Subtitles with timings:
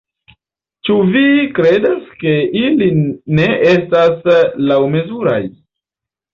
[0.87, 1.25] Ĉu vi
[1.59, 2.89] kredas ke ili
[3.41, 4.35] ne estas
[4.73, 5.41] laŭmezuraj?